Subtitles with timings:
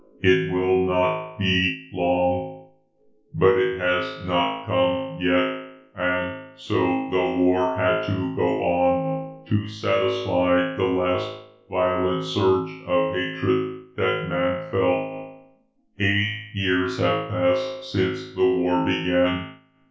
[0.23, 2.69] It will not be long
[3.35, 6.73] "But it has not come yet, and so
[7.11, 11.29] the war had to go on, to satisfy the last
[11.69, 15.53] violent surge of hatred that Man felt.
[15.99, 19.53] Eight years have passed since the war began.